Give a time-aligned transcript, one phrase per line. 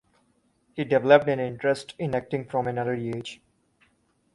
[0.73, 3.39] He developed an interest in acting from an early age.